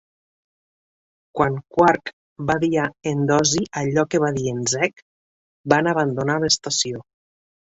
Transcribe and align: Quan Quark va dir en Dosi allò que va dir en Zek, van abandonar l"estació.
Quan 1.39 1.59
Quark 1.75 2.11
va 2.47 2.55
dir 2.65 2.69
en 3.11 3.21
Dosi 3.33 3.63
allò 3.83 4.07
que 4.15 4.23
va 4.27 4.33
dir 4.39 4.49
en 4.55 4.65
Zek, 4.75 5.05
van 5.75 5.91
abandonar 5.93 6.41
l"estació. 6.43 7.07